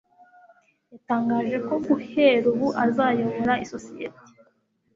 [0.91, 4.23] Yatangaje ko guhera ubu azayobora isosiyete